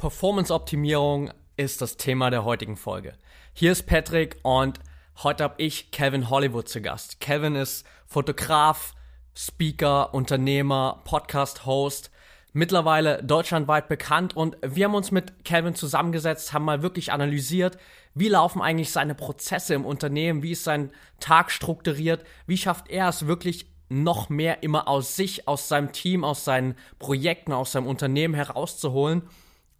[0.00, 3.12] Performance-Optimierung ist das Thema der heutigen Folge.
[3.52, 4.80] Hier ist Patrick und
[5.22, 7.20] heute habe ich Kevin Hollywood zu Gast.
[7.20, 8.94] Kevin ist Fotograf,
[9.36, 12.10] Speaker, Unternehmer, Podcast-Host,
[12.54, 17.76] mittlerweile deutschlandweit bekannt und wir haben uns mit Kevin zusammengesetzt, haben mal wirklich analysiert,
[18.14, 23.10] wie laufen eigentlich seine Prozesse im Unternehmen, wie ist sein Tag strukturiert, wie schafft er
[23.10, 27.86] es wirklich noch mehr immer aus sich, aus seinem Team, aus seinen Projekten, aus seinem
[27.86, 29.28] Unternehmen herauszuholen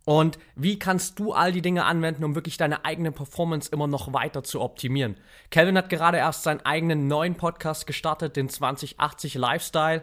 [0.04, 4.12] und wie kannst du all die Dinge anwenden, um wirklich deine eigene Performance immer noch
[4.12, 5.16] weiter zu optimieren?
[5.50, 10.02] Kevin hat gerade erst seinen eigenen neuen Podcast gestartet, den 2080 Lifestyle.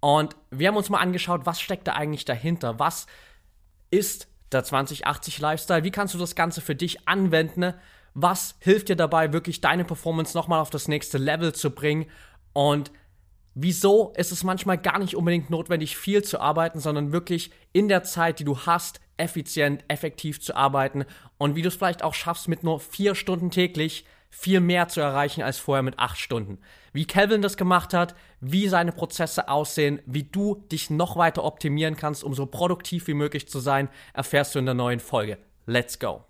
[0.00, 2.78] Und wir haben uns mal angeschaut, was steckt da eigentlich dahinter?
[2.78, 3.06] Was
[3.90, 5.82] ist der 2080 Lifestyle?
[5.82, 7.74] Wie kannst du das Ganze für dich anwenden?
[8.14, 12.06] Was hilft dir dabei, wirklich deine Performance nochmal auf das nächste Level zu bringen?
[12.52, 12.92] Und
[13.54, 18.04] wieso ist es manchmal gar nicht unbedingt notwendig, viel zu arbeiten, sondern wirklich in der
[18.04, 21.04] Zeit, die du hast, effizient, effektiv zu arbeiten
[21.36, 25.00] und wie du es vielleicht auch schaffst, mit nur vier Stunden täglich viel mehr zu
[25.00, 26.58] erreichen als vorher mit acht Stunden.
[26.92, 31.96] Wie Calvin das gemacht hat, wie seine Prozesse aussehen, wie du dich noch weiter optimieren
[31.96, 35.38] kannst, um so produktiv wie möglich zu sein, erfährst du in der neuen Folge.
[35.66, 36.24] Let's go!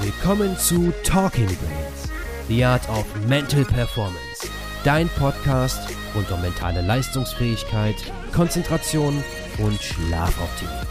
[0.00, 2.12] Willkommen zu Talking Brains,
[2.48, 4.48] The Art of Mental Performance,
[4.84, 7.96] dein Podcast rund um mentale Leistungsfähigkeit,
[8.32, 9.24] Konzentration
[9.58, 10.86] und Schlafoptimierung.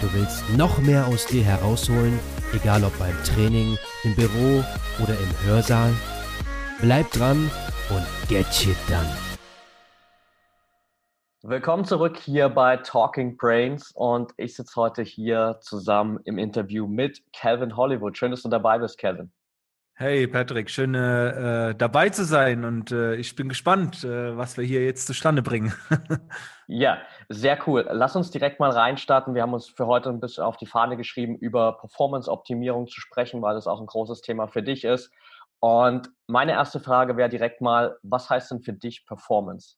[0.00, 2.18] Du willst noch mehr aus dir herausholen,
[2.52, 4.64] egal ob beim Training, im Büro
[5.02, 5.92] oder im Hörsaal?
[6.80, 7.50] Bleib dran
[7.90, 9.08] und get shit done.
[11.42, 17.22] Willkommen zurück hier bei Talking Brains und ich sitze heute hier zusammen im Interview mit
[17.34, 18.16] Calvin Hollywood.
[18.16, 19.30] Schön, dass du dabei bist, Calvin.
[19.96, 24.56] Hey Patrick, schön äh, äh, dabei zu sein und äh, ich bin gespannt, äh, was
[24.56, 25.72] wir hier jetzt zustande bringen.
[26.66, 27.86] ja, sehr cool.
[27.88, 29.36] Lass uns direkt mal reinstarten.
[29.36, 33.40] Wir haben uns für heute ein bisschen auf die Fahne geschrieben, über Performance-Optimierung zu sprechen,
[33.40, 35.12] weil das auch ein großes Thema für dich ist.
[35.60, 39.76] Und meine erste Frage wäre direkt mal, was heißt denn für dich Performance?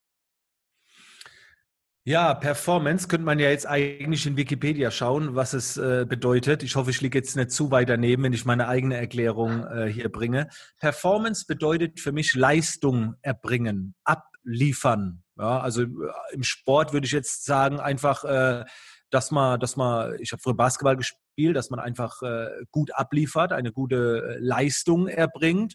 [2.08, 6.62] Ja, Performance könnte man ja jetzt eigentlich in Wikipedia schauen, was es äh, bedeutet.
[6.62, 9.88] Ich hoffe, ich liege jetzt nicht zu weit daneben, wenn ich meine eigene Erklärung äh,
[9.92, 10.46] hier bringe.
[10.78, 15.24] Performance bedeutet für mich Leistung erbringen, abliefern.
[15.36, 15.86] Ja, also äh,
[16.30, 18.64] im Sport würde ich jetzt sagen, einfach, äh,
[19.10, 23.52] dass man, dass man, ich habe früher Basketball gespielt, dass man einfach äh, gut abliefert,
[23.52, 25.74] eine gute äh, Leistung erbringt.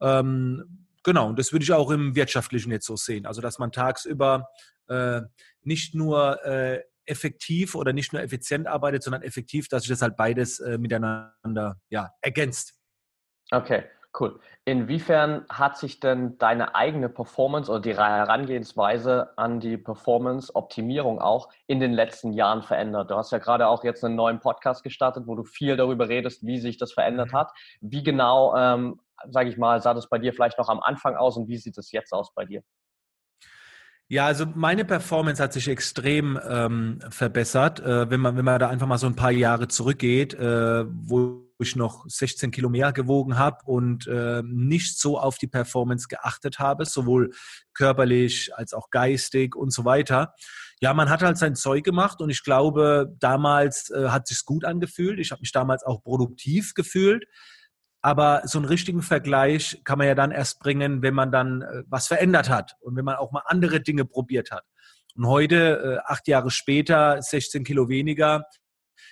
[0.00, 3.24] Ähm, genau, und das würde ich auch im Wirtschaftlichen jetzt so sehen.
[3.24, 4.48] Also, dass man tagsüber
[4.88, 5.22] äh,
[5.62, 10.16] nicht nur äh, effektiv oder nicht nur effizient arbeitet, sondern effektiv, dass sich das halt
[10.16, 12.74] beides äh, miteinander ja, ergänzt.
[13.52, 13.84] Okay,
[14.18, 14.40] cool.
[14.64, 21.78] Inwiefern hat sich denn deine eigene Performance oder die Herangehensweise an die Performance-Optimierung auch in
[21.78, 23.12] den letzten Jahren verändert?
[23.12, 26.44] Du hast ja gerade auch jetzt einen neuen Podcast gestartet, wo du viel darüber redest,
[26.44, 27.36] wie sich das verändert mhm.
[27.36, 27.52] hat.
[27.80, 31.36] Wie genau, ähm, sage ich mal, sah das bei dir vielleicht noch am Anfang aus
[31.36, 32.62] und wie sieht es jetzt aus bei dir?
[34.08, 38.68] Ja, also meine Performance hat sich extrem ähm, verbessert, äh, wenn man wenn man da
[38.68, 43.36] einfach mal so ein paar Jahre zurückgeht, äh, wo ich noch 16 Kilo mehr gewogen
[43.36, 47.32] habe und äh, nicht so auf die Performance geachtet habe, sowohl
[47.74, 50.34] körperlich als auch geistig und so weiter.
[50.80, 54.64] Ja, man hat halt sein Zeug gemacht und ich glaube, damals äh, hat sich's gut
[54.64, 55.18] angefühlt.
[55.18, 57.24] Ich habe mich damals auch produktiv gefühlt.
[58.06, 61.82] Aber so einen richtigen Vergleich kann man ja dann erst bringen, wenn man dann äh,
[61.88, 64.62] was verändert hat und wenn man auch mal andere Dinge probiert hat.
[65.16, 68.44] Und heute, äh, acht Jahre später, 16 Kilo weniger,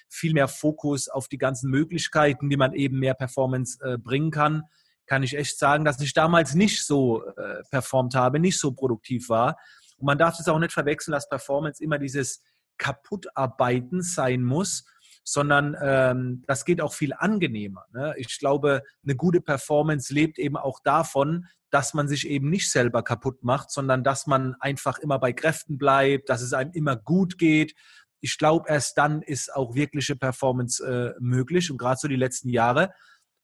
[0.09, 4.63] viel mehr Fokus auf die ganzen Möglichkeiten, wie man eben mehr Performance äh, bringen kann,
[5.07, 7.25] kann ich echt sagen, dass ich damals nicht so
[7.71, 9.59] performt habe, nicht so produktiv war.
[9.97, 12.43] Und man darf es auch nicht verwechseln, dass Performance immer dieses
[12.79, 14.85] Kaputtarbeiten sein muss,
[15.25, 17.85] sondern ähm, das geht auch viel angenehmer.
[17.93, 18.15] Ne?
[18.19, 23.03] Ich glaube, eine gute Performance lebt eben auch davon, dass man sich eben nicht selber
[23.03, 27.39] kaputt macht, sondern dass man einfach immer bei Kräften bleibt, dass es einem immer gut
[27.39, 27.75] geht.
[28.21, 31.71] Ich glaube, erst dann ist auch wirkliche Performance äh, möglich.
[31.71, 32.93] Und gerade so die letzten Jahre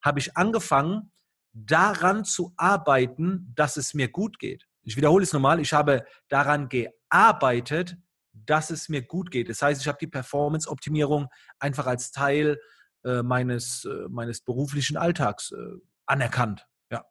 [0.01, 1.11] habe ich angefangen,
[1.53, 4.65] daran zu arbeiten, dass es mir gut geht.
[4.83, 7.97] Ich wiederhole es nochmal, ich habe daran gearbeitet,
[8.45, 9.49] dass es mir gut geht.
[9.49, 11.27] Das heißt, ich habe die Performance-Optimierung
[11.59, 12.59] einfach als Teil
[13.03, 16.67] äh, meines, äh, meines beruflichen Alltags äh, anerkannt.
[16.91, 17.05] Ja.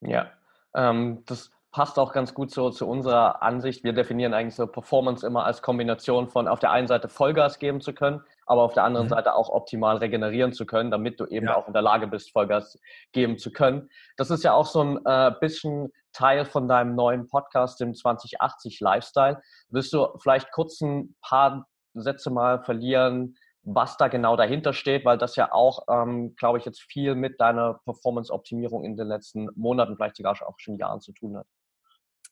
[0.00, 0.32] Ja,
[0.74, 3.84] ähm, das passt auch ganz gut so zu unserer Ansicht.
[3.84, 7.80] Wir definieren eigentlich so Performance immer als Kombination von auf der einen Seite Vollgas geben
[7.80, 9.10] zu können, aber auf der anderen mhm.
[9.10, 11.56] Seite auch optimal regenerieren zu können, damit du eben ja.
[11.56, 12.78] auch in der Lage bist, Vollgas
[13.12, 13.88] geben zu können.
[14.16, 18.80] Das ist ja auch so ein äh, bisschen Teil von deinem neuen Podcast, dem 2080
[18.80, 19.40] Lifestyle.
[19.68, 25.18] Willst du vielleicht kurz ein paar Sätze mal verlieren, was da genau dahinter steht, weil
[25.18, 29.96] das ja auch, ähm, glaube ich, jetzt viel mit deiner Performance-Optimierung in den letzten Monaten,
[29.96, 31.46] vielleicht sogar auch schon Jahren zu tun hat.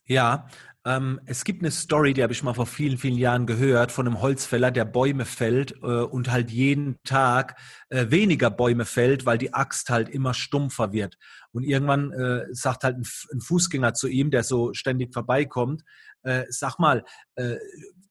[0.08, 0.48] Ja,
[0.86, 4.06] ähm, es gibt eine Story, die habe ich mal vor vielen, vielen Jahren gehört, von
[4.06, 7.60] einem Holzfäller, der Bäume fällt äh, und halt jeden Tag
[7.90, 11.18] äh, weniger Bäume fällt, weil die Axt halt immer stumpfer wird.
[11.52, 15.82] Und irgendwann äh, sagt halt ein, ein, Fußgänger zu ihm, der so ständig vorbeikommt,
[16.22, 17.56] äh, sag mal, äh,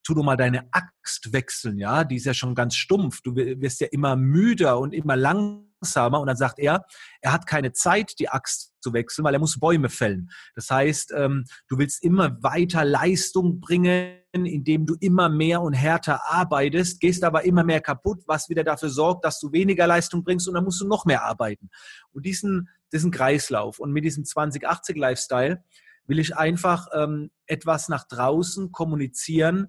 [0.04, 3.22] tu du mal deine Axt wechseln, ja, die ist ja schon ganz stumpf.
[3.22, 6.20] Du wirst ja immer müder und immer langsamer.
[6.20, 6.84] Und dann sagt er,
[7.22, 10.30] er hat keine Zeit, die Axt zu wechseln, weil er muss Bäume fällen.
[10.54, 16.20] Das heißt, ähm, du willst immer weiter Leistung bringen, indem du immer mehr und härter
[16.26, 20.48] arbeitest, gehst aber immer mehr kaputt, was wieder dafür sorgt, dass du weniger Leistung bringst
[20.48, 21.70] und dann musst du noch mehr arbeiten.
[22.12, 25.64] Und diesen, diesen Kreislauf und mit diesem 2080 Lifestyle
[26.06, 29.68] will ich einfach ähm, etwas nach draußen kommunizieren,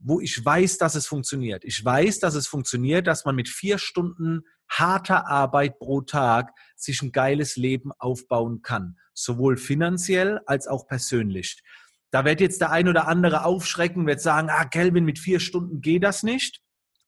[0.00, 1.64] wo ich weiß, dass es funktioniert.
[1.64, 7.02] Ich weiß, dass es funktioniert, dass man mit vier Stunden harter Arbeit pro Tag sich
[7.02, 8.96] ein geiles Leben aufbauen kann.
[9.12, 11.62] Sowohl finanziell als auch persönlich.
[12.10, 15.80] Da wird jetzt der ein oder andere aufschrecken, wird sagen, ah, Kelvin, mit vier Stunden
[15.80, 16.60] geht das nicht.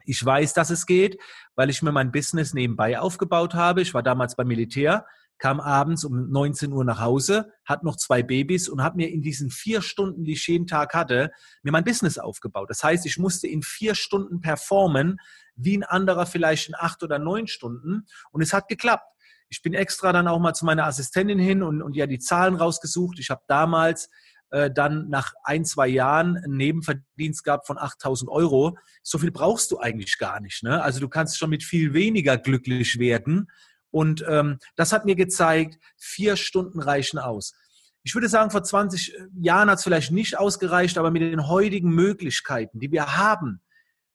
[0.05, 1.19] Ich weiß, dass es geht,
[1.55, 3.81] weil ich mir mein Business nebenbei aufgebaut habe.
[3.81, 5.06] Ich war damals beim Militär
[5.43, 9.23] kam abends um 19 Uhr nach Hause, hat noch zwei Babys und habe mir in
[9.23, 11.33] diesen vier Stunden, die ich jeden Tag hatte,
[11.65, 12.71] mir mein Business aufgebaut.
[12.71, 15.19] Das heißt, ich musste in vier Stunden performen,
[15.56, 18.06] wie ein anderer vielleicht in acht oder neun Stunden.
[18.31, 19.03] Und es hat geklappt.
[19.49, 22.55] Ich bin extra dann auch mal zu meiner Assistentin hin und, und ja die Zahlen
[22.55, 23.19] rausgesucht.
[23.19, 24.11] Ich habe damals
[24.50, 28.79] äh, dann nach ein, zwei Jahren einen Nebenverdienst gehabt von 8000 Euro.
[29.03, 30.62] So viel brauchst du eigentlich gar nicht.
[30.62, 30.81] Ne?
[30.81, 33.49] Also du kannst schon mit viel weniger glücklich werden,
[33.93, 37.55] und ähm, das hat mir gezeigt, vier Stunden reichen aus.
[38.03, 41.47] Ich würde sagen, vor 20 äh, Jahren hat es vielleicht nicht ausgereicht, aber mit den
[41.47, 43.61] heutigen Möglichkeiten, die wir haben,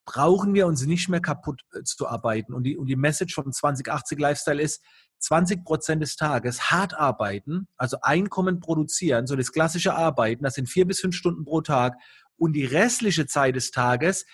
[0.06, 2.54] brauchen wir uns nicht mehr kaputt äh, zu arbeiten.
[2.54, 4.84] Und die, und die Message vom 2080 Lifestyle ist,
[5.20, 10.70] 20 Prozent des Tages hart arbeiten, also Einkommen produzieren, so das klassische Arbeiten, das sind
[10.70, 11.96] vier bis fünf Stunden pro Tag.
[12.36, 14.26] Und die restliche Zeit des Tages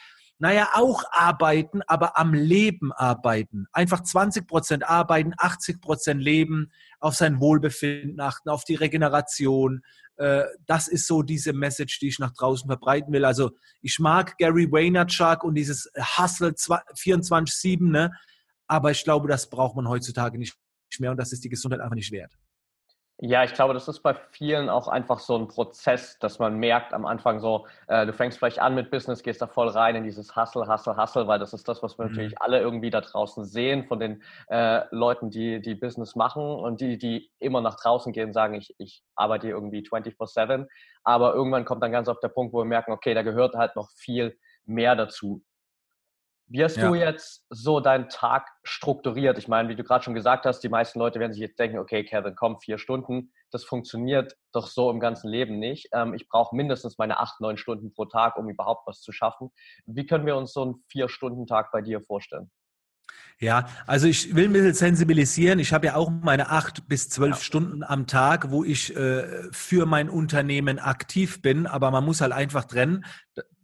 [0.44, 3.66] naja, auch arbeiten, aber am Leben arbeiten.
[3.72, 6.70] Einfach 20 Prozent arbeiten, 80 Prozent leben,
[7.00, 9.84] auf sein Wohlbefinden achten, auf die Regeneration.
[10.18, 13.24] Äh, das ist so diese Message, die ich nach draußen verbreiten will.
[13.24, 13.52] Also
[13.82, 18.12] ich mag Gary Vaynerchuk und dieses Hustle 24-7, ne?
[18.68, 20.58] aber ich glaube, das braucht man heutzutage nicht
[21.00, 22.38] mehr und das ist die Gesundheit einfach nicht wert.
[23.20, 26.94] Ja, ich glaube, das ist bei vielen auch einfach so ein Prozess, dass man merkt
[26.94, 30.04] am Anfang so, äh, du fängst vielleicht an mit Business, gehst da voll rein in
[30.04, 32.12] dieses Hustle, Hustle, Hustle, weil das ist das, was wir mhm.
[32.12, 36.82] natürlich alle irgendwie da draußen sehen von den äh, Leuten, die, die Business machen und
[36.82, 40.68] die, die immer nach draußen gehen und sagen, ich, ich arbeite hier irgendwie 24-7.
[41.04, 43.76] Aber irgendwann kommt dann ganz auf der Punkt, wo wir merken, okay, da gehört halt
[43.76, 44.36] noch viel
[44.66, 45.44] mehr dazu.
[46.48, 46.90] Wie hast ja.
[46.90, 49.38] du jetzt so deinen Tag strukturiert?
[49.38, 51.80] Ich meine, wie du gerade schon gesagt hast, die meisten Leute werden sich jetzt denken,
[51.80, 55.90] okay, Kevin, komm, vier Stunden, das funktioniert doch so im ganzen Leben nicht.
[55.94, 59.52] Ähm, ich brauche mindestens meine acht, neun Stunden pro Tag, um überhaupt was zu schaffen.
[59.86, 62.52] Wie können wir uns so einen Vier-Stunden-Tag bei dir vorstellen?
[63.40, 65.60] Ja, also ich will ein bisschen sensibilisieren.
[65.60, 67.44] Ich habe ja auch meine acht bis zwölf ja.
[67.44, 72.32] Stunden am Tag, wo ich äh, für mein Unternehmen aktiv bin, aber man muss halt
[72.32, 73.06] einfach trennen.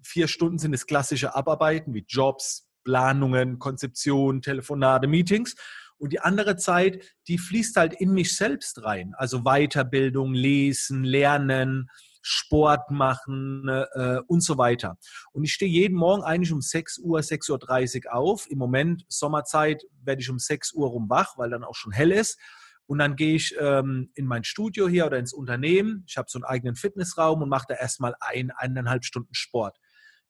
[0.01, 5.55] Vier Stunden sind das klassische Abarbeiten wie Jobs, Planungen, Konzeption, Telefonate, Meetings.
[5.99, 9.13] Und die andere Zeit, die fließt halt in mich selbst rein.
[9.15, 11.87] Also Weiterbildung, Lesen, Lernen,
[12.23, 14.97] Sport machen äh, und so weiter.
[15.33, 18.49] Und ich stehe jeden Morgen eigentlich um 6 Uhr, 6.30 Uhr auf.
[18.49, 22.11] Im Moment, Sommerzeit, werde ich um 6 Uhr rum wach, weil dann auch schon hell
[22.11, 22.39] ist.
[22.87, 26.03] Und dann gehe ich ähm, in mein Studio hier oder ins Unternehmen.
[26.07, 29.77] Ich habe so einen eigenen Fitnessraum und mache da erstmal ein, eineinhalb Stunden Sport.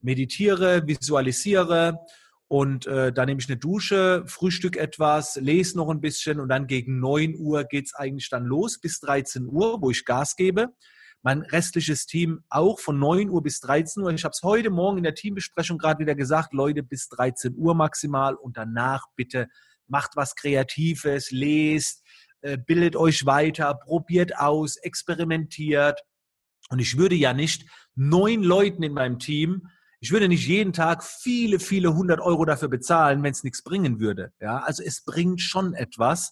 [0.01, 1.99] Meditiere, visualisiere
[2.49, 6.65] und äh, dann nehme ich eine Dusche, Frühstück etwas, lese noch ein bisschen und dann
[6.65, 10.69] gegen 9 Uhr geht es eigentlich dann los bis 13 Uhr, wo ich Gas gebe.
[11.21, 14.11] Mein restliches Team auch von 9 Uhr bis 13 Uhr.
[14.11, 17.75] Ich habe es heute Morgen in der Teambesprechung gerade wieder gesagt, Leute, bis 13 Uhr
[17.75, 19.47] maximal und danach bitte
[19.85, 22.03] macht was Kreatives, lest,
[22.41, 26.01] äh, bildet euch weiter, probiert aus, experimentiert.
[26.71, 29.67] Und ich würde ja nicht neun Leuten in meinem Team
[29.99, 33.99] ich würde nicht jeden Tag viele, viele hundert Euro dafür bezahlen, wenn es nichts bringen
[33.99, 34.31] würde.
[34.39, 36.31] Ja, also es bringt schon etwas.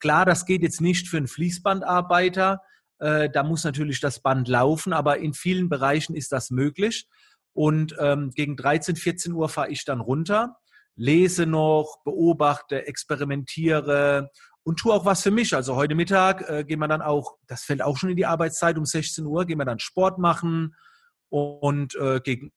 [0.00, 2.62] Klar, das geht jetzt nicht für einen Fließbandarbeiter.
[2.98, 7.06] Äh, da muss natürlich das Band laufen, aber in vielen Bereichen ist das möglich.
[7.52, 10.56] Und ähm, gegen 13, 14 Uhr fahre ich dann runter,
[10.96, 14.30] lese noch, beobachte, experimentiere
[14.62, 15.54] und tue auch was für mich.
[15.54, 18.78] Also heute Mittag äh, gehen wir dann auch, das fällt auch schon in die Arbeitszeit,
[18.78, 20.74] um 16 Uhr gehen wir dann Sport machen
[21.28, 22.52] und äh, gegen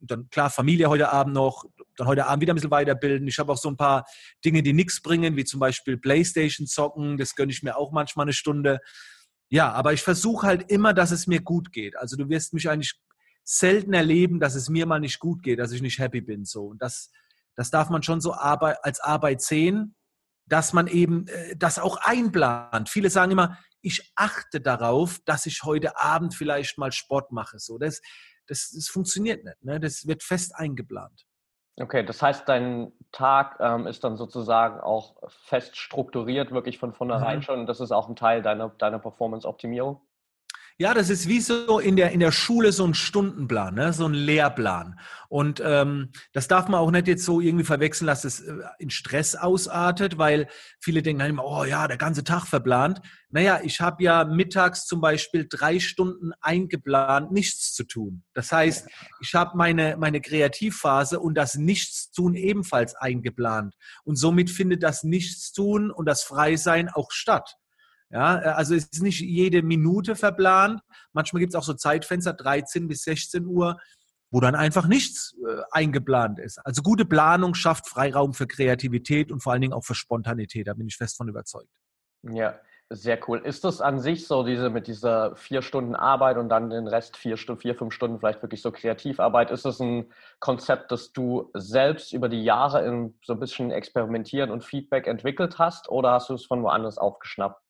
[0.00, 1.64] dann klar, Familie heute Abend noch,
[1.96, 3.26] dann heute Abend wieder ein bisschen weiterbilden.
[3.28, 4.04] Ich habe auch so ein paar
[4.44, 8.24] Dinge, die nichts bringen, wie zum Beispiel Playstation zocken, das gönne ich mir auch manchmal
[8.24, 8.80] eine Stunde.
[9.48, 11.96] Ja, aber ich versuche halt immer, dass es mir gut geht.
[11.96, 12.94] Also du wirst mich eigentlich
[13.44, 16.44] selten erleben, dass es mir mal nicht gut geht, dass ich nicht happy bin.
[16.44, 16.66] So.
[16.66, 17.10] Und das,
[17.54, 19.94] das darf man schon so als Arbeit sehen,
[20.46, 22.88] dass man eben äh, das auch einplant.
[22.88, 27.58] Viele sagen immer, ich achte darauf, dass ich heute Abend vielleicht mal Sport mache.
[27.58, 28.00] So, das,
[28.46, 29.62] das, das funktioniert nicht.
[29.64, 29.80] Ne?
[29.80, 31.26] Das wird fest eingeplant.
[31.80, 37.38] Okay, das heißt, dein Tag ähm, ist dann sozusagen auch fest strukturiert, wirklich von vornherein
[37.38, 37.42] mhm.
[37.42, 37.60] schon.
[37.60, 40.00] Und das ist auch ein Teil deiner, deiner Performance-Optimierung?
[40.76, 43.92] Ja, das ist wie so in der, in der Schule so ein Stundenplan, ne?
[43.92, 44.98] so ein Lehrplan.
[45.28, 48.90] Und ähm, das darf man auch nicht jetzt so irgendwie verwechseln, dass es äh, in
[48.90, 50.48] Stress ausartet, weil
[50.80, 53.00] viele denken dann immer, oh ja, der ganze Tag verplant.
[53.30, 58.24] Naja, ich habe ja mittags zum Beispiel drei Stunden eingeplant, nichts zu tun.
[58.34, 58.88] Das heißt,
[59.20, 63.76] ich habe meine, meine Kreativphase und das Nichtstun ebenfalls eingeplant.
[64.02, 67.58] Und somit findet das Nichtstun und das Freisein auch statt.
[68.10, 70.80] Ja, äh, also es ist nicht jede Minute verplant.
[71.12, 73.78] Manchmal gibt es auch so Zeitfenster, 13 bis 16 Uhr,
[74.30, 76.58] wo dann einfach nichts äh, eingeplant ist.
[76.66, 80.66] Also gute Planung schafft Freiraum für Kreativität und vor allen Dingen auch für Spontanität.
[80.66, 81.70] Da bin ich fest von überzeugt.
[82.22, 82.58] Ja,
[82.90, 83.38] sehr cool.
[83.38, 87.16] Ist das an sich so, diese mit dieser vier Stunden Arbeit und dann den Rest
[87.16, 89.50] vier, vier, fünf Stunden vielleicht wirklich so Kreativarbeit?
[89.50, 94.50] Ist das ein Konzept, das du selbst über die Jahre in so ein bisschen Experimentieren
[94.50, 97.63] und Feedback entwickelt hast oder hast du es von woanders aufgeschnappt?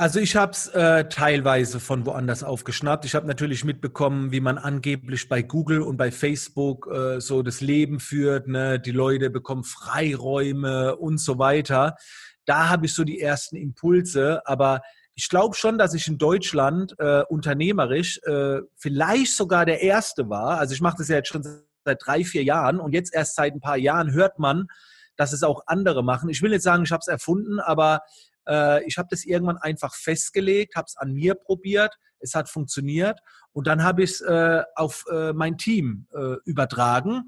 [0.00, 3.04] Also ich habe es äh, teilweise von woanders aufgeschnappt.
[3.04, 7.60] Ich habe natürlich mitbekommen, wie man angeblich bei Google und bei Facebook äh, so das
[7.60, 8.46] Leben führt.
[8.46, 8.78] Ne?
[8.78, 11.96] Die Leute bekommen Freiräume und so weiter.
[12.44, 14.46] Da habe ich so die ersten Impulse.
[14.46, 14.82] Aber
[15.16, 20.58] ich glaube schon, dass ich in Deutschland äh, unternehmerisch äh, vielleicht sogar der Erste war.
[20.60, 23.52] Also ich mache das ja jetzt schon seit drei, vier Jahren und jetzt erst seit
[23.52, 24.68] ein paar Jahren hört man,
[25.16, 26.28] dass es auch andere machen.
[26.30, 28.02] Ich will jetzt sagen, ich habe es erfunden, aber
[28.48, 33.20] äh, ich habe das irgendwann einfach festgelegt, habe es an mir probiert, es hat funktioniert
[33.52, 37.24] und dann habe ich es äh, auf äh, mein Team äh, übertragen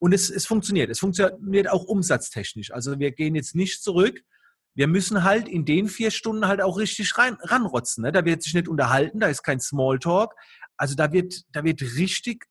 [0.00, 0.90] und es, es funktioniert.
[0.90, 2.72] Es funktioniert auch umsatztechnisch.
[2.72, 4.22] Also wir gehen jetzt nicht zurück.
[4.74, 8.02] Wir müssen halt in den vier Stunden halt auch richtig rein, ranrotzen.
[8.02, 8.12] Ne?
[8.12, 10.34] Da wird sich nicht unterhalten, da ist kein Smalltalk.
[10.76, 12.46] Also da wird, da wird richtig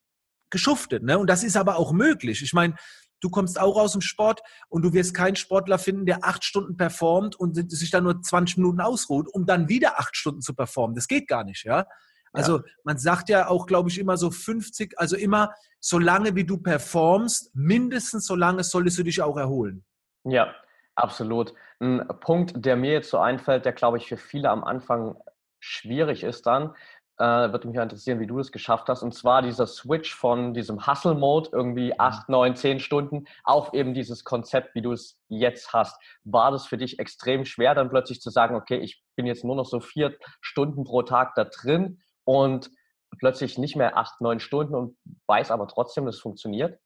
[0.51, 1.01] geschuftet.
[1.01, 1.17] Ne?
[1.17, 2.43] Und das ist aber auch möglich.
[2.43, 2.75] Ich meine,
[3.21, 6.77] Du kommst auch aus dem Sport und du wirst keinen Sportler finden, der acht Stunden
[6.77, 10.95] performt und sich dann nur 20 Minuten ausruht, um dann wieder acht Stunden zu performen.
[10.95, 11.85] Das geht gar nicht, ja.
[12.31, 12.63] Also ja.
[12.83, 16.57] man sagt ja auch, glaube ich, immer so 50, also immer so lange wie du
[16.57, 19.83] performst, mindestens so lange solltest du dich auch erholen.
[20.25, 20.53] Ja,
[20.95, 21.53] absolut.
[21.79, 25.15] Ein Punkt, der mir jetzt so einfällt, der glaube ich für viele am Anfang
[25.59, 26.73] schwierig ist dann,
[27.19, 29.03] äh, würde mich ja interessieren, wie du das geschafft hast.
[29.03, 31.99] Und zwar dieser Switch von diesem Hustle-Mode, irgendwie mhm.
[31.99, 36.01] acht, neun, zehn Stunden, auf eben dieses Konzept, wie du es jetzt hast.
[36.23, 39.55] War das für dich extrem schwer, dann plötzlich zu sagen, okay, ich bin jetzt nur
[39.55, 42.71] noch so vier Stunden pro Tag da drin und
[43.19, 44.97] plötzlich nicht mehr acht, neun Stunden und
[45.27, 46.79] weiß aber trotzdem, dass es funktioniert?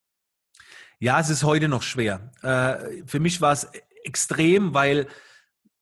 [1.00, 2.32] Ja, es ist heute noch schwer.
[2.42, 3.70] Äh, für mich war es
[4.04, 5.08] extrem, weil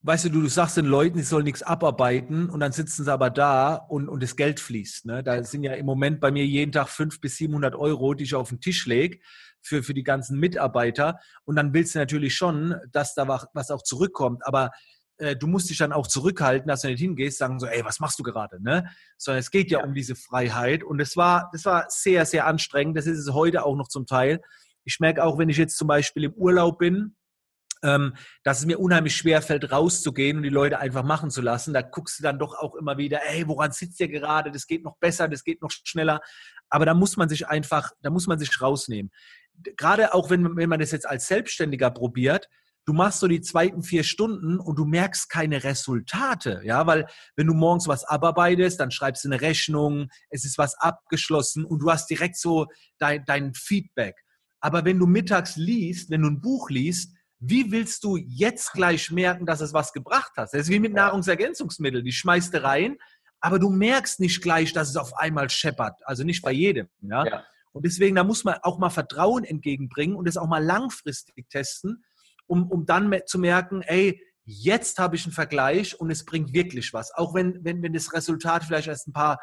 [0.04, 3.30] weißt du, du, sagst den Leuten, sie sollen nichts abarbeiten und dann sitzen sie aber
[3.30, 5.06] da und, und das Geld fließt.
[5.06, 5.24] Ne?
[5.24, 8.34] Da sind ja im Moment bei mir jeden Tag 500 bis 700 Euro, die ich
[8.34, 9.20] auf den Tisch lege
[9.62, 11.20] für, für die ganzen Mitarbeiter.
[11.44, 14.46] Und dann willst du natürlich schon, dass da was auch zurückkommt.
[14.46, 14.72] Aber
[15.18, 18.00] äh, du musst dich dann auch zurückhalten, dass du nicht hingehst, sagen so, ey, was
[18.00, 18.62] machst du gerade?
[18.62, 18.90] Ne?
[19.18, 20.84] Sondern es geht ja, ja um diese Freiheit.
[20.84, 22.98] Und das war, das war sehr, sehr anstrengend.
[22.98, 24.42] Das ist es heute auch noch zum Teil.
[24.84, 27.16] Ich merke auch, wenn ich jetzt zum Beispiel im Urlaub bin,
[27.84, 31.74] ähm, dass es mir unheimlich schwer fällt, rauszugehen und die Leute einfach machen zu lassen.
[31.74, 34.52] Da guckst du dann doch auch immer wieder, ey, woran sitzt ihr gerade?
[34.52, 36.22] Das geht noch besser, das geht noch schneller.
[36.70, 39.12] Aber da muss man sich einfach, da muss man sich rausnehmen.
[39.78, 42.48] Gerade auch wenn, wenn man das jetzt als Selbstständiger probiert,
[42.86, 47.48] du machst so die zweiten vier Stunden und du merkst keine Resultate, ja, weil wenn
[47.48, 51.92] du morgens was abarbeitest, dann schreibst du eine Rechnung, es ist was abgeschlossen und du
[51.92, 54.16] hast direkt so dein, dein Feedback.
[54.62, 59.10] Aber wenn du mittags liest, wenn du ein Buch liest, wie willst du jetzt gleich
[59.10, 60.50] merken, dass es was gebracht hat?
[60.54, 62.06] Das ist wie mit Nahrungsergänzungsmitteln.
[62.06, 62.98] Die schmeißt du rein,
[63.40, 66.00] aber du merkst nicht gleich, dass es auf einmal scheppert.
[66.06, 66.88] Also nicht bei jedem.
[67.02, 67.26] Ja?
[67.26, 67.44] ja.
[67.72, 72.04] Und deswegen, da muss man auch mal Vertrauen entgegenbringen und das auch mal langfristig testen,
[72.46, 76.94] um, um dann zu merken, ey, jetzt habe ich einen Vergleich und es bringt wirklich
[76.94, 77.12] was.
[77.16, 79.40] Auch wenn, wenn, wenn das Resultat vielleicht erst ein paar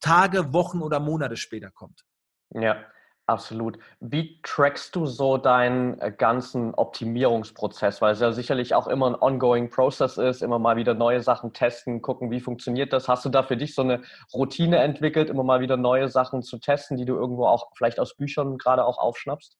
[0.00, 2.02] Tage, Wochen oder Monate später kommt.
[2.50, 2.84] Ja,
[3.28, 3.78] Absolut.
[3.98, 8.00] Wie trackst du so deinen äh, ganzen Optimierungsprozess?
[8.00, 11.52] Weil es ja sicherlich auch immer ein ongoing Process ist, immer mal wieder neue Sachen
[11.52, 13.08] testen, gucken, wie funktioniert das.
[13.08, 14.02] Hast du da für dich so eine
[14.32, 18.14] Routine entwickelt, immer mal wieder neue Sachen zu testen, die du irgendwo auch vielleicht aus
[18.14, 19.56] Büchern gerade auch aufschnappst?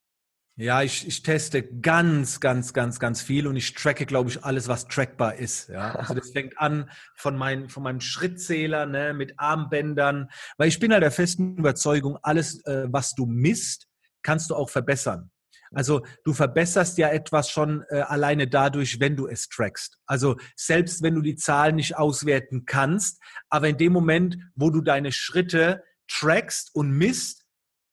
[0.59, 4.69] Ja, ich, ich teste ganz, ganz, ganz, ganz viel und ich tracke, glaube ich, alles,
[4.69, 5.69] was trackbar ist.
[5.69, 10.81] Ja, also das fängt an von, mein, von meinem Schrittzähler ne, mit Armbändern, weil ich
[10.81, 13.87] bin halt der festen Überzeugung, alles, äh, was du misst,
[14.23, 15.31] kannst du auch verbessern.
[15.73, 19.99] Also du verbesserst ja etwas schon äh, alleine dadurch, wenn du es trackst.
[20.07, 23.21] Also selbst wenn du die Zahlen nicht auswerten kannst,
[23.51, 27.46] aber in dem Moment, wo du deine Schritte trackst und misst,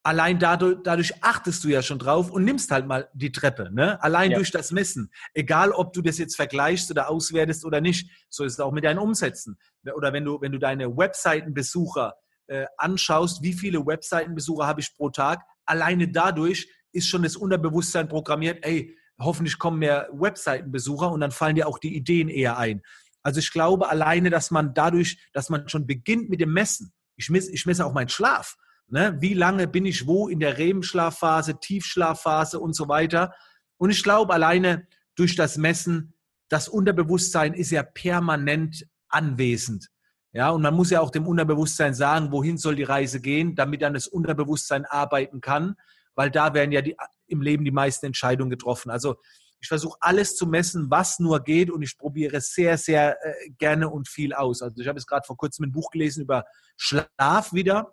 [0.03, 4.01] allein dadurch, dadurch achtest du ja schon drauf und nimmst halt mal die Treppe, ne?
[4.03, 4.37] Allein ja.
[4.37, 5.11] durch das Messen.
[5.33, 8.09] Egal, ob du das jetzt vergleichst oder auswertest oder nicht.
[8.29, 9.57] So ist es auch mit deinen Umsätzen.
[9.95, 12.15] Oder wenn du, wenn du deine Webseitenbesucher
[12.47, 15.41] äh, anschaust, wie viele Webseitenbesucher habe ich pro Tag?
[15.65, 21.55] Alleine dadurch ist schon das Unterbewusstsein programmiert, ey, hoffentlich kommen mehr Webseitenbesucher und dann fallen
[21.55, 22.81] dir auch die Ideen eher ein.
[23.21, 27.29] Also ich glaube alleine, dass man dadurch, dass man schon beginnt mit dem Messen, ich
[27.29, 28.57] messe, ich messe auch meinen Schlaf.
[28.93, 29.17] Ne?
[29.19, 33.33] Wie lange bin ich wo in der REM-Schlafphase, Tiefschlafphase und so weiter.
[33.77, 34.85] Und ich glaube, alleine
[35.15, 36.13] durch das Messen,
[36.47, 39.89] das Unterbewusstsein ist ja permanent anwesend.
[40.31, 43.81] Ja, und man muss ja auch dem Unterbewusstsein sagen, wohin soll die Reise gehen, damit
[43.81, 45.73] dann das Unterbewusstsein arbeiten kann,
[46.13, 46.95] weil da werden ja die,
[47.25, 48.91] im Leben die meisten Entscheidungen getroffen.
[48.91, 49.15] Also
[49.59, 53.89] ich versuche alles zu messen, was nur geht und ich probiere sehr, sehr äh, gerne
[53.89, 54.61] und viel aus.
[54.61, 56.45] Also ich habe jetzt gerade vor kurzem ein Buch gelesen über
[56.77, 57.91] Schlaf wieder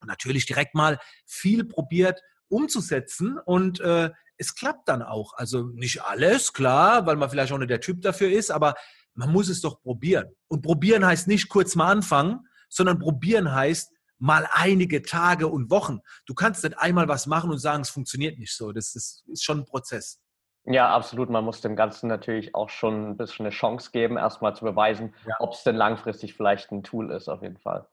[0.00, 5.34] und natürlich direkt mal viel probiert umzusetzen und äh, es klappt dann auch.
[5.34, 8.74] Also nicht alles, klar, weil man vielleicht auch nicht der Typ dafür ist, aber
[9.14, 10.26] man muss es doch probieren.
[10.46, 16.00] Und probieren heißt nicht kurz mal anfangen, sondern probieren heißt mal einige Tage und Wochen.
[16.26, 18.72] Du kannst nicht einmal was machen und sagen, es funktioniert nicht so.
[18.72, 20.20] Das ist, ist schon ein Prozess.
[20.64, 21.30] Ja, absolut.
[21.30, 25.14] Man muss dem Ganzen natürlich auch schon ein bisschen eine Chance geben, erstmal zu beweisen,
[25.26, 25.36] ja.
[25.38, 27.88] ob es denn langfristig vielleicht ein Tool ist, auf jeden Fall.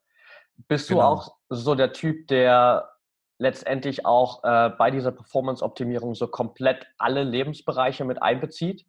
[0.68, 1.02] Bist genau.
[1.02, 2.90] du auch so der Typ, der
[3.38, 8.86] letztendlich auch äh, bei dieser Performance-Optimierung so komplett alle Lebensbereiche mit einbezieht?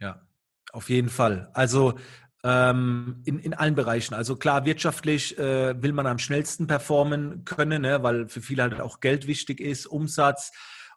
[0.00, 0.20] Ja,
[0.72, 1.50] auf jeden Fall.
[1.54, 1.94] Also
[2.44, 4.14] ähm, in, in allen Bereichen.
[4.14, 8.80] Also klar, wirtschaftlich äh, will man am schnellsten performen können, ne, weil für viele halt
[8.80, 10.52] auch Geld wichtig ist, Umsatz.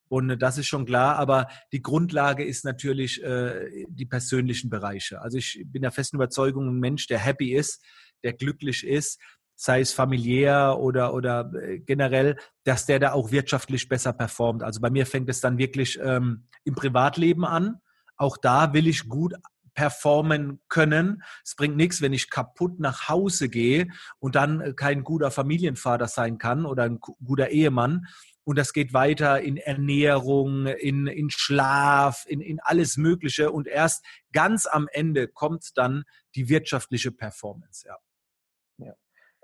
[0.07, 5.21] Und das ist schon klar, aber die Grundlage ist natürlich äh, die persönlichen Bereiche.
[5.21, 7.83] Also ich bin der festen Überzeugung, ein Mensch, der happy ist,
[8.23, 9.21] der glücklich ist,
[9.61, 14.63] sei es familiär oder, oder äh, generell, dass der da auch wirtschaftlich besser performt.
[14.63, 17.75] Also bei mir fängt es dann wirklich ähm, im Privatleben an.
[18.17, 19.35] Auch da will ich gut
[19.75, 21.21] performen können.
[21.45, 26.07] Es bringt nichts, wenn ich kaputt nach Hause gehe und dann äh, kein guter Familienvater
[26.07, 28.07] sein kann oder ein guter Ehemann.
[28.43, 33.51] Und das geht weiter in Ernährung, in, in Schlaf, in, in alles Mögliche.
[33.51, 37.87] Und erst ganz am Ende kommt dann die wirtschaftliche Performance.
[37.87, 37.97] Ja.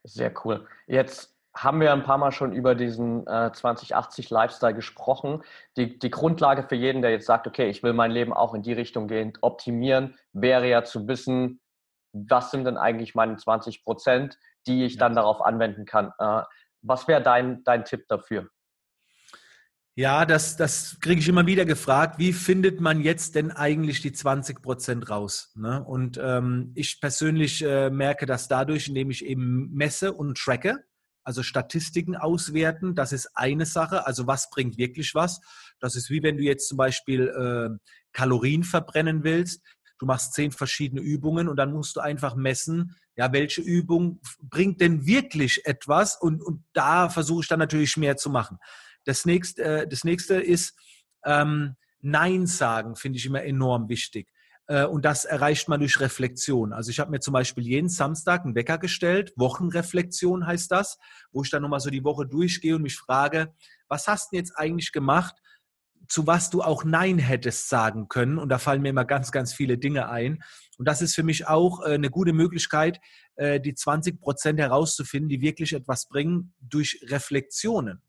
[0.07, 0.65] Sehr cool.
[0.87, 5.43] Jetzt haben wir ein paar Mal schon über diesen äh, 2080 Lifestyle gesprochen.
[5.75, 8.61] Die, die Grundlage für jeden, der jetzt sagt, okay, ich will mein Leben auch in
[8.61, 11.59] die Richtung gehen, optimieren, wäre ja zu wissen,
[12.13, 14.99] was sind denn eigentlich meine 20 Prozent, die ich ja.
[14.99, 16.13] dann darauf anwenden kann.
[16.19, 16.43] Äh,
[16.81, 18.47] was wäre dein, dein Tipp dafür?
[19.97, 22.19] Ja, das, das kriege ich immer wieder gefragt.
[22.19, 25.51] Wie findet man jetzt denn eigentlich die 20 Prozent raus?
[25.55, 25.83] Ne?
[25.83, 30.83] Und ähm, ich persönlich äh, merke das dadurch, indem ich eben messe und tracke,
[31.23, 32.93] also Statistiken auswerten.
[32.93, 34.05] Das ist eine Sache.
[34.05, 35.41] Also was bringt wirklich was?
[35.79, 37.75] Das ist wie wenn du jetzt zum Beispiel äh,
[38.11, 39.63] Kalorien verbrennen willst.
[39.97, 44.79] Du machst zehn verschiedene Übungen und dann musst du einfach messen, ja, welche Übung bringt
[44.79, 46.15] denn wirklich etwas?
[46.21, 48.59] Und, und da versuche ich dann natürlich mehr zu machen.
[49.07, 50.77] Das nächste, äh, das nächste ist
[51.23, 54.27] ähm, Nein sagen, finde ich immer enorm wichtig.
[54.67, 56.73] Äh, und das erreicht man durch Reflexion.
[56.73, 60.97] Also ich habe mir zum Beispiel jeden Samstag einen Wecker gestellt, Wochenreflexion heißt das,
[61.31, 63.53] wo ich dann nochmal so die Woche durchgehe und mich frage,
[63.87, 65.35] was hast du jetzt eigentlich gemacht,
[66.09, 68.37] zu was du auch Nein hättest sagen können.
[68.37, 70.43] Und da fallen mir immer ganz, ganz viele Dinge ein.
[70.77, 72.99] Und das ist für mich auch äh, eine gute Möglichkeit,
[73.39, 78.01] die 20 Prozent herauszufinden, die wirklich etwas bringen durch Reflexionen.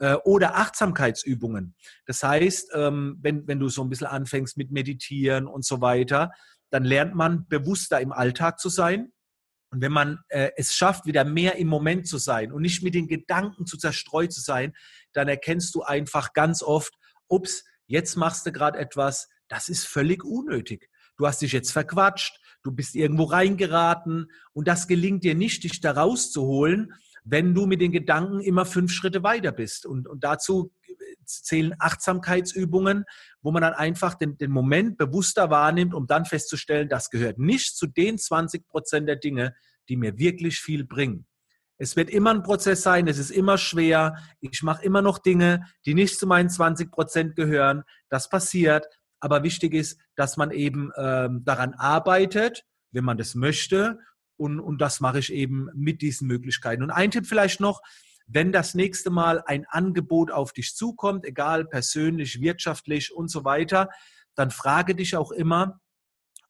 [0.00, 1.76] Äh, oder Achtsamkeitsübungen.
[2.06, 6.32] Das heißt, ähm, wenn, wenn du so ein bisschen anfängst mit Meditieren und so weiter,
[6.70, 9.12] dann lernt man bewusster im Alltag zu sein.
[9.70, 12.94] Und wenn man äh, es schafft, wieder mehr im Moment zu sein und nicht mit
[12.94, 14.72] den Gedanken zu zerstreut zu sein,
[15.12, 16.92] dann erkennst du einfach ganz oft,
[17.28, 20.88] ups, jetzt machst du gerade etwas, das ist völlig unnötig.
[21.16, 25.80] Du hast dich jetzt verquatscht, du bist irgendwo reingeraten und das gelingt dir nicht, dich
[25.80, 29.86] da rauszuholen, wenn du mit den Gedanken immer fünf Schritte weiter bist.
[29.86, 30.72] Und, und dazu
[31.24, 33.04] zählen Achtsamkeitsübungen,
[33.40, 37.76] wo man dann einfach den, den Moment bewusster wahrnimmt, um dann festzustellen, das gehört nicht
[37.76, 39.54] zu den 20 Prozent der Dinge,
[39.88, 41.26] die mir wirklich viel bringen.
[41.76, 44.16] Es wird immer ein Prozess sein, es ist immer schwer.
[44.40, 47.82] Ich mache immer noch Dinge, die nicht zu meinen 20 Prozent gehören.
[48.08, 48.86] Das passiert.
[49.18, 53.98] Aber wichtig ist, dass man eben ähm, daran arbeitet, wenn man das möchte.
[54.36, 56.82] Und, und das mache ich eben mit diesen Möglichkeiten.
[56.82, 57.80] Und ein Tipp vielleicht noch,
[58.26, 63.90] wenn das nächste Mal ein Angebot auf dich zukommt, egal persönlich, wirtschaftlich und so weiter,
[64.34, 65.80] dann frage dich auch immer,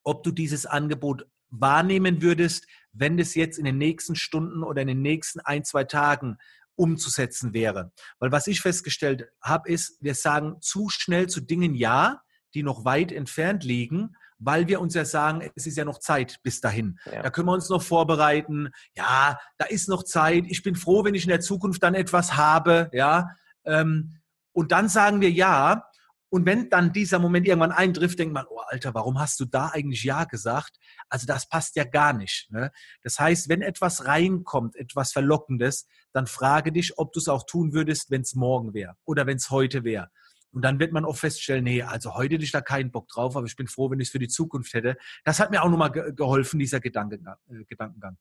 [0.03, 4.87] ob du dieses Angebot wahrnehmen würdest, wenn das jetzt in den nächsten Stunden oder in
[4.87, 6.37] den nächsten ein, zwei Tagen
[6.75, 7.91] umzusetzen wäre.
[8.19, 12.21] Weil was ich festgestellt habe, ist, wir sagen zu schnell zu Dingen Ja,
[12.53, 16.39] die noch weit entfernt liegen, weil wir uns ja sagen, es ist ja noch Zeit
[16.43, 16.99] bis dahin.
[17.11, 17.23] Ja.
[17.23, 18.69] Da können wir uns noch vorbereiten.
[18.95, 20.45] Ja, da ist noch Zeit.
[20.47, 22.89] Ich bin froh, wenn ich in der Zukunft dann etwas habe.
[22.93, 23.29] Ja,
[23.65, 24.19] ähm,
[24.51, 25.85] und dann sagen wir ja.
[26.29, 29.69] Und wenn dann dieser Moment irgendwann eintrifft, denkt man, oh Alter, warum hast du da
[29.69, 30.77] eigentlich Ja gesagt?
[31.07, 32.47] Also das passt ja gar nicht.
[32.51, 32.71] Ne?
[33.03, 37.73] Das heißt, wenn etwas reinkommt, etwas Verlockendes, dann frage dich, ob du es auch tun
[37.73, 40.09] würdest, wenn es morgen wäre oder wenn es heute wäre.
[40.55, 43.35] Und dann wird man auch feststellen, nee, also heute hätte ich da keinen Bock drauf,
[43.35, 44.95] aber ich bin froh, wenn ich es für die Zukunft hätte.
[45.25, 48.17] Das hat mir auch nochmal ge geholfen, dieser Gedankengang, äh, Gedankengang.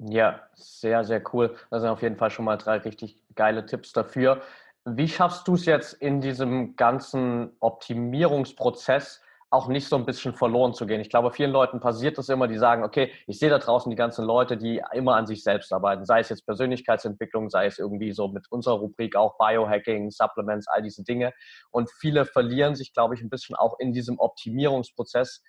[0.00, 1.54] Ja, sehr, sehr cool.
[1.70, 4.42] Das sind auf jeden Fall schon mal drei richtig geile Tipps dafür.
[4.84, 9.22] Wie schaffst du es jetzt in diesem ganzen Optimierungsprozess,
[9.54, 11.00] auch nicht so ein bisschen verloren zu gehen.
[11.00, 13.96] Ich glaube, vielen Leuten passiert das immer, die sagen, okay, ich sehe da draußen die
[13.96, 18.12] ganzen Leute, die immer an sich selbst arbeiten, sei es jetzt Persönlichkeitsentwicklung, sei es irgendwie
[18.12, 21.32] so mit unserer Rubrik auch Biohacking, Supplements, all diese Dinge.
[21.70, 25.42] Und viele verlieren sich, glaube ich, ein bisschen auch in diesem Optimierungsprozess.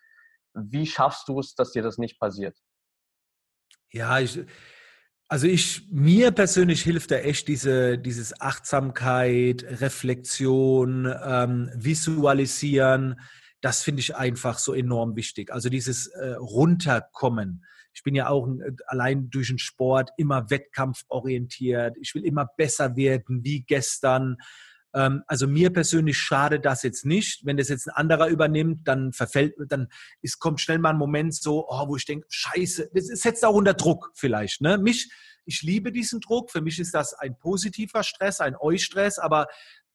[0.54, 2.56] Wie schaffst du es, dass dir das nicht passiert?
[3.92, 4.40] Ja, ich,
[5.28, 13.20] also ich, mir persönlich hilft da echt diese, dieses Achtsamkeit, Reflexion, ähm, Visualisieren
[13.66, 15.52] das finde ich einfach so enorm wichtig.
[15.52, 17.66] Also dieses äh, Runterkommen.
[17.96, 21.98] Ich bin ja auch äh, allein durch den Sport immer wettkampforientiert.
[22.00, 24.38] Ich will immer besser werden wie gestern.
[24.94, 27.44] Ähm, also mir persönlich schade das jetzt nicht.
[27.44, 29.88] Wenn das jetzt ein anderer übernimmt, dann verfällt, dann
[30.22, 33.56] ist, kommt schnell mal ein Moment so, oh, wo ich denke, scheiße, das setzt auch
[33.56, 34.62] unter Druck vielleicht.
[34.62, 34.78] Ne?
[34.78, 35.12] Mich,
[35.44, 36.52] ich liebe diesen Druck.
[36.52, 39.48] Für mich ist das ein positiver Stress, ein Eustress, aber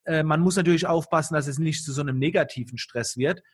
[0.07, 3.45] äh, man muss natürlich aufpassen, dass es nicht zu so einem negativen Stress wird.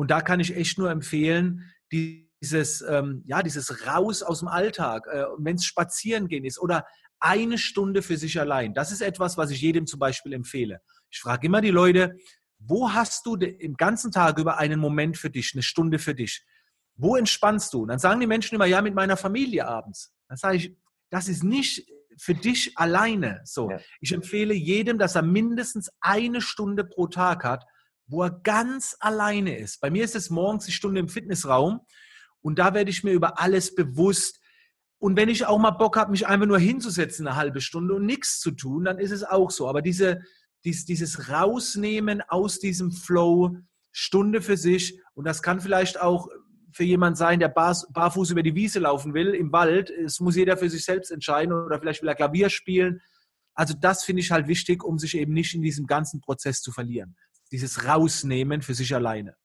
[0.00, 5.06] Und da kann ich echt nur empfehlen, dieses, ähm, ja, dieses Raus aus dem Alltag,
[5.06, 6.86] äh, wenn es spazieren gehen ist oder
[7.18, 8.72] eine Stunde für sich allein.
[8.72, 10.80] Das ist etwas, was ich jedem zum Beispiel empfehle.
[11.10, 12.16] Ich frage immer die Leute,
[12.58, 16.46] wo hast du im ganzen Tag über einen Moment für dich, eine Stunde für dich?
[16.96, 17.82] Wo entspannst du?
[17.82, 20.14] Und dann sagen die Menschen immer, ja, mit meiner Familie abends.
[20.28, 20.76] Dann sage ich,
[21.10, 21.86] das ist nicht
[22.16, 23.70] für dich alleine so.
[23.70, 23.80] Ja.
[24.00, 27.66] Ich empfehle jedem, dass er mindestens eine Stunde pro Tag hat,
[28.10, 29.80] wo er ganz alleine ist.
[29.80, 31.80] Bei mir ist es morgens die Stunde im Fitnessraum
[32.40, 34.40] und da werde ich mir über alles bewusst.
[34.98, 38.06] Und wenn ich auch mal Bock habe, mich einfach nur hinzusetzen, eine halbe Stunde und
[38.06, 39.68] nichts zu tun, dann ist es auch so.
[39.68, 40.22] Aber diese,
[40.64, 43.56] dies, dieses Rausnehmen aus diesem Flow,
[43.92, 46.28] Stunde für sich, und das kann vielleicht auch
[46.72, 49.90] für jemand sein, der barfuß über die Wiese laufen will im Wald.
[49.90, 53.00] Es muss jeder für sich selbst entscheiden oder vielleicht will er Klavier spielen.
[53.54, 56.70] Also das finde ich halt wichtig, um sich eben nicht in diesem ganzen Prozess zu
[56.70, 57.16] verlieren
[57.52, 59.36] dieses Rausnehmen für sich alleine.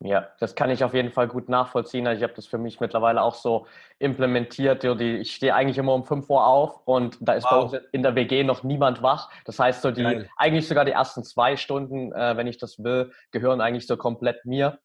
[0.00, 2.06] Ja, das kann ich auf jeden Fall gut nachvollziehen.
[2.06, 3.66] Also ich habe das für mich mittlerweile auch so
[3.98, 4.84] implementiert.
[4.84, 7.50] Ich stehe eigentlich immer um 5 Uhr auf und da ist wow.
[7.50, 9.30] bei uns in der WG noch niemand wach.
[9.46, 13.10] Das heißt, so die, eigentlich sogar die ersten zwei Stunden, äh, wenn ich das will,
[13.30, 14.78] gehören eigentlich so komplett mir.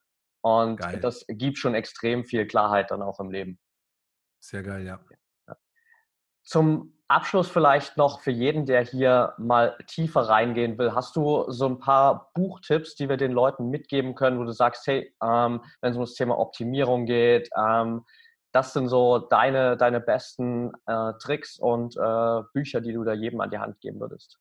[0.43, 1.00] Und geil.
[1.02, 3.60] das gibt schon extrem viel Klarheit dann auch im Leben.
[4.39, 5.00] Sehr geil, ja.
[6.43, 10.93] Zum Abschluss vielleicht noch für jeden, der hier mal tiefer reingehen will.
[10.95, 14.88] Hast du so ein paar Buchtipps, die wir den Leuten mitgeben können, wo du sagst,
[14.88, 18.06] hey, ähm, wenn es um das Thema Optimierung geht, ähm,
[18.52, 23.41] das sind so deine, deine besten äh, Tricks und äh, Bücher, die du da jedem
[23.41, 24.39] an die Hand geben würdest?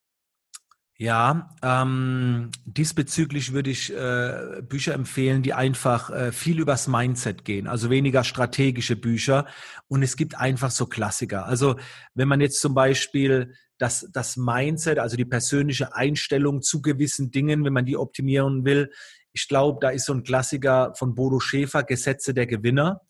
[1.03, 7.69] Ja, ähm, diesbezüglich würde ich äh, Bücher empfehlen, die einfach äh, viel übers Mindset gehen,
[7.69, 9.47] also weniger strategische Bücher.
[9.89, 11.47] Und es gibt einfach so Klassiker.
[11.47, 11.77] Also
[12.13, 17.65] wenn man jetzt zum Beispiel das, das Mindset, also die persönliche Einstellung zu gewissen Dingen,
[17.65, 18.91] wenn man die optimieren will,
[19.33, 23.01] ich glaube, da ist so ein Klassiker von Bodo Schäfer, Gesetze der Gewinner.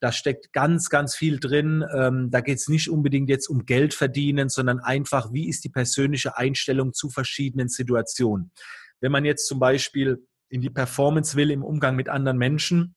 [0.00, 1.84] Da steckt ganz, ganz viel drin.
[1.94, 5.68] Ähm, da geht es nicht unbedingt jetzt um Geld verdienen, sondern einfach, wie ist die
[5.68, 8.52] persönliche Einstellung zu verschiedenen Situationen.
[9.00, 12.94] Wenn man jetzt zum Beispiel in die Performance will im Umgang mit anderen Menschen,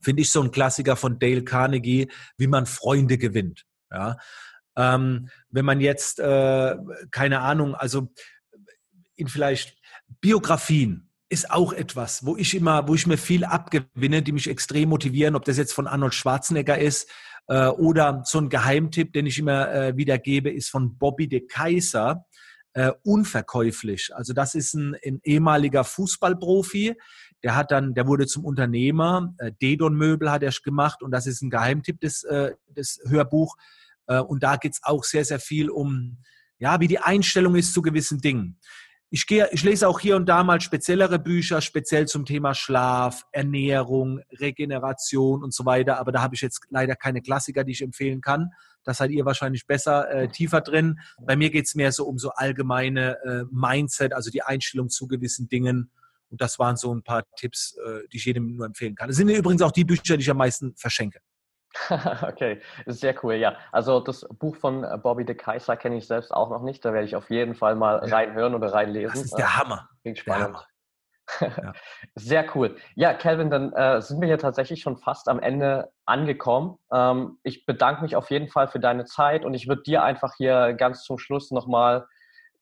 [0.00, 3.64] finde ich so ein Klassiker von Dale Carnegie, wie man Freunde gewinnt.
[3.90, 4.16] Ja,
[4.76, 6.76] Ähm, wenn man jetzt, äh,
[7.10, 8.12] keine Ahnung, also
[9.16, 9.76] in vielleicht
[10.20, 14.88] Biografien ist auch etwas, wo ich immer, wo ich mir viel abgewinne, die mich extrem
[14.88, 17.10] motivieren, ob das jetzt von Arnold Schwarzenegger ist
[17.48, 22.24] äh, oder so ein Geheimtipp, den ich immer äh, wiedergebe, ist von Bobby de Kaiser,
[22.72, 24.10] äh, unverkäuflich.
[24.14, 26.94] Also das ist ein, ein ehemaliger Fußballprofi,
[27.42, 31.26] der hat dann, der wurde zum Unternehmer, äh, Dedon Möbel hat er gemacht und das
[31.26, 33.56] ist ein Geheimtipp des, äh, des Hörbuch.
[34.06, 36.18] Äh, und da geht's auch sehr, sehr viel um,
[36.58, 38.58] ja, wie die Einstellung ist zu gewissen Dingen.
[39.10, 43.24] Ich, gehe, ich lese auch hier und da mal speziellere Bücher, speziell zum Thema Schlaf,
[43.32, 45.98] Ernährung, Regeneration und so weiter.
[45.98, 48.50] Aber da habe ich jetzt leider keine Klassiker, die ich empfehlen kann.
[48.84, 51.00] Das seid ihr wahrscheinlich besser äh, tiefer drin.
[51.22, 55.08] Bei mir geht es mehr so um so allgemeine äh, Mindset, also die Einstellung zu
[55.08, 55.90] gewissen Dingen.
[56.30, 59.08] Und das waren so ein paar Tipps, äh, die ich jedem nur empfehlen kann.
[59.08, 61.20] Das sind übrigens auch die Bücher, die ich am meisten verschenke.
[62.22, 63.56] okay, sehr cool, ja.
[63.72, 66.84] Also das Buch von äh, Bobby de Kaiser kenne ich selbst auch noch nicht.
[66.84, 68.16] Da werde ich auf jeden Fall mal ja.
[68.16, 69.14] reinhören oder reinlesen.
[69.14, 69.88] Das ist der Hammer.
[70.02, 70.56] Klingt spannend.
[70.56, 70.66] Hammer.
[71.40, 71.74] Ja.
[72.14, 72.76] Sehr cool.
[72.94, 76.78] Ja, Calvin, dann äh, sind wir hier tatsächlich schon fast am Ende angekommen.
[76.90, 80.34] Ähm, ich bedanke mich auf jeden Fall für deine Zeit und ich würde dir einfach
[80.38, 82.06] hier ganz zum Schluss nochmal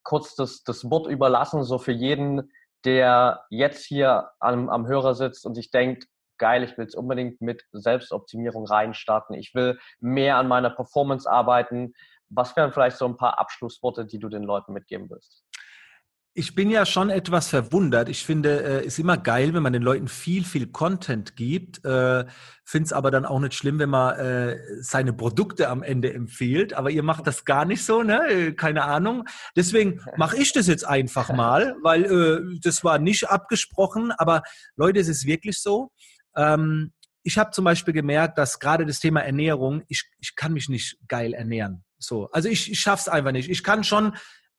[0.02, 2.52] kurz das, das Wort überlassen, so für jeden,
[2.84, 7.40] der jetzt hier am, am Hörer sitzt und sich denkt, geil, ich will jetzt unbedingt
[7.40, 11.94] mit Selbstoptimierung reinstarten, ich will mehr an meiner Performance arbeiten.
[12.28, 15.44] Was wären vielleicht so ein paar Abschlussworte, die du den Leuten mitgeben willst?
[16.38, 18.10] Ich bin ja schon etwas verwundert.
[18.10, 21.82] Ich finde, es äh, ist immer geil, wenn man den Leuten viel, viel Content gibt.
[21.82, 22.26] Äh,
[22.62, 26.74] finde es aber dann auch nicht schlimm, wenn man äh, seine Produkte am Ende empfiehlt.
[26.74, 28.52] Aber ihr macht das gar nicht so, ne?
[28.54, 29.24] Keine Ahnung.
[29.56, 34.12] Deswegen mache ich das jetzt einfach mal, weil das war nicht abgesprochen.
[34.12, 34.42] Aber
[34.76, 35.90] Leute, es ist wirklich so.
[36.36, 40.68] Ähm, ich habe zum Beispiel gemerkt, dass gerade das Thema Ernährung, ich, ich kann mich
[40.68, 41.84] nicht geil ernähren.
[41.98, 43.50] So, also ich, ich es einfach nicht.
[43.50, 44.16] Ich kann schon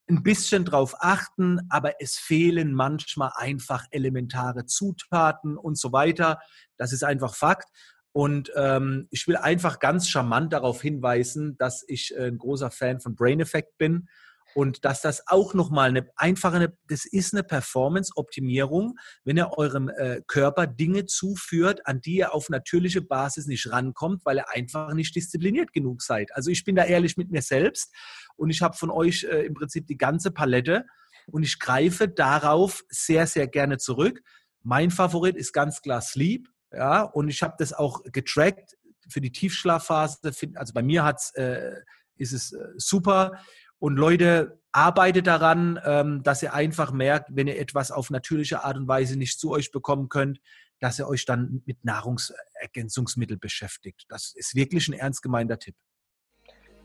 [0.10, 6.40] ein bisschen drauf achten, aber es fehlen manchmal einfach elementare Zutaten und so weiter.
[6.78, 7.70] Das ist einfach Fakt.
[8.12, 13.00] Und ähm, ich will einfach ganz charmant darauf hinweisen, dass ich äh, ein großer Fan
[13.00, 14.10] von Brain Effect bin
[14.58, 20.22] und dass das auch nochmal eine einfache, das ist eine Performance-Optimierung, wenn ihr eurem äh,
[20.26, 25.16] Körper Dinge zuführt, an die ihr auf natürliche Basis nicht rankommt, weil ihr einfach nicht
[25.16, 26.34] diszipliniert genug seid.
[26.34, 27.94] Also ich bin da ehrlich mit mir selbst
[28.36, 30.88] und ich habe von euch äh, im Prinzip die ganze Palette
[31.28, 34.24] und ich greife darauf sehr, sehr gerne zurück.
[34.64, 36.50] Mein Favorit ist ganz klar Sleep.
[36.74, 38.76] Ja, und ich habe das auch getrackt
[39.08, 40.18] für die Tiefschlafphase.
[40.56, 41.76] Also bei mir hat's, äh,
[42.16, 43.40] ist es äh, super.
[43.80, 48.78] Und Leute, arbeitet daran, ähm, dass ihr einfach merkt, wenn ihr etwas auf natürliche Art
[48.78, 50.40] und Weise nicht zu euch bekommen könnt,
[50.80, 54.06] dass ihr euch dann mit Nahrungsergänzungsmitteln beschäftigt.
[54.10, 55.76] Das ist wirklich ein ernst gemeinter Tipp.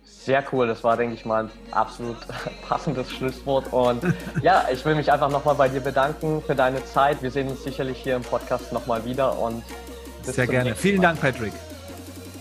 [0.04, 2.16] Sehr cool, das war, denke ich mal, ein absolut
[2.68, 3.70] passendes Schlusswort.
[3.72, 4.02] Und
[4.40, 7.22] ja, ich will mich einfach nochmal bei dir bedanken für deine Zeit.
[7.22, 9.62] Wir sehen uns sicherlich hier im Podcast nochmal wieder und
[10.22, 10.74] sehr gerne.
[10.74, 11.52] Vielen Dank, Patrick.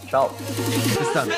[0.07, 0.31] Ciao.
[0.97, 1.29] Bis dann.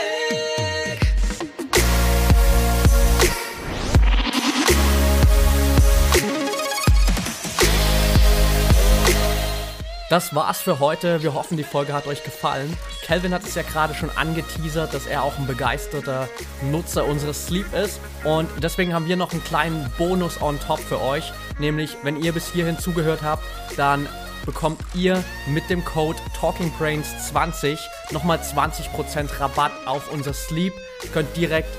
[10.10, 11.24] Das war's für heute.
[11.24, 12.76] Wir hoffen, die Folge hat euch gefallen.
[13.04, 16.28] Calvin hat es ja gerade schon angeteasert, dass er auch ein begeisterter
[16.62, 18.00] Nutzer unseres Sleep ist.
[18.24, 21.32] Und deswegen haben wir noch einen kleinen Bonus on top für euch.
[21.58, 23.44] Nämlich, wenn ihr bis hierhin zugehört habt,
[23.78, 24.08] dann
[24.46, 27.80] bekommt ihr mit dem Code TalkingBrains20
[28.12, 30.74] nochmal 20% Rabatt auf unser Sleep.
[31.04, 31.70] Ihr könnt direkt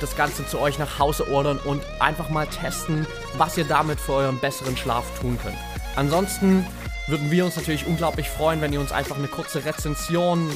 [0.00, 4.14] das Ganze zu euch nach Hause ordern und einfach mal testen, was ihr damit für
[4.14, 5.58] euren besseren Schlaf tun könnt.
[5.96, 6.66] Ansonsten
[7.06, 10.50] würden wir uns natürlich unglaublich freuen, wenn ihr uns einfach eine kurze Rezension,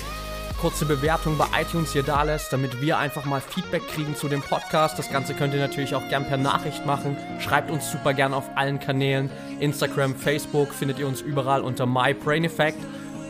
[0.60, 4.40] kurze Bewertung bei iTunes hier da lässt, damit wir einfach mal Feedback kriegen zu dem
[4.40, 4.98] Podcast.
[4.98, 7.16] Das Ganze könnt ihr natürlich auch gern per Nachricht machen.
[7.40, 9.30] Schreibt uns super gern auf allen Kanälen.
[9.60, 12.78] Instagram, Facebook findet ihr uns überall unter MyBrainEffect.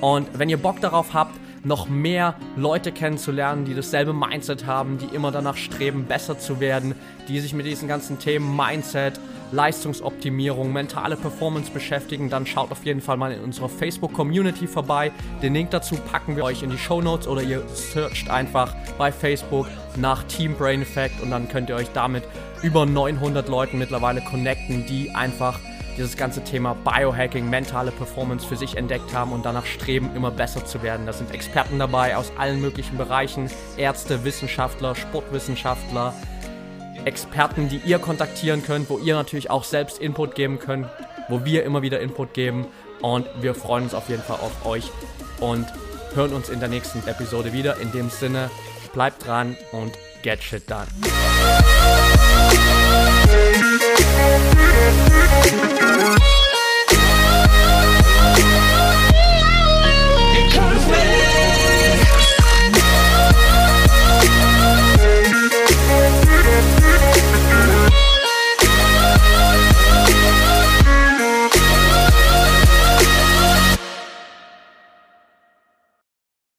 [0.00, 5.07] Und wenn ihr Bock darauf habt, noch mehr Leute kennenzulernen, die dasselbe Mindset haben, die
[5.07, 6.94] immer danach streben, besser zu werden,
[7.29, 9.18] die sich mit diesen ganzen Themen Mindset,
[9.52, 15.12] Leistungsoptimierung, mentale Performance beschäftigen, dann schaut auf jeden Fall mal in unserer Facebook-Community vorbei.
[15.42, 19.12] Den Link dazu packen wir euch in die Show Notes oder ihr searcht einfach bei
[19.12, 22.24] Facebook nach Team Brain Effect und dann könnt ihr euch damit
[22.62, 25.59] über 900 Leuten mittlerweile connecten, die einfach
[25.96, 30.64] dieses ganze Thema Biohacking, mentale Performance für sich entdeckt haben und danach streben, immer besser
[30.64, 31.06] zu werden.
[31.06, 36.14] Da sind Experten dabei aus allen möglichen Bereichen, Ärzte, Wissenschaftler, Sportwissenschaftler,
[37.06, 40.86] Experten, die ihr kontaktieren könnt, wo ihr natürlich auch selbst Input geben könnt,
[41.28, 42.66] wo wir immer wieder Input geben.
[43.00, 44.90] Und wir freuen uns auf jeden Fall auf euch
[45.40, 45.66] und
[46.14, 47.78] hören uns in der nächsten Episode wieder.
[47.78, 48.50] In dem Sinne,
[48.92, 49.92] bleibt dran und
[50.22, 50.86] get shit done.